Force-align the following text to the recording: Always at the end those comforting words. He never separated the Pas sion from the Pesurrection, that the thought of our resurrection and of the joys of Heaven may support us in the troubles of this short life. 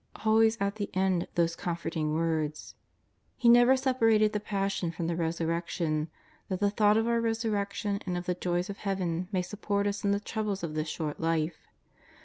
Always 0.25 0.57
at 0.59 0.77
the 0.77 0.89
end 0.95 1.27
those 1.35 1.55
comforting 1.55 2.15
words. 2.15 2.73
He 3.37 3.47
never 3.47 3.77
separated 3.77 4.33
the 4.33 4.39
Pas 4.39 4.71
sion 4.71 4.89
from 4.91 5.05
the 5.05 5.15
Pesurrection, 5.15 6.07
that 6.49 6.59
the 6.59 6.71
thought 6.71 6.97
of 6.97 7.07
our 7.07 7.21
resurrection 7.21 7.99
and 8.07 8.17
of 8.17 8.25
the 8.25 8.33
joys 8.33 8.67
of 8.67 8.77
Heaven 8.79 9.27
may 9.31 9.43
support 9.43 9.85
us 9.85 10.03
in 10.03 10.09
the 10.09 10.19
troubles 10.19 10.63
of 10.63 10.73
this 10.73 10.87
short 10.87 11.19
life. 11.19 11.67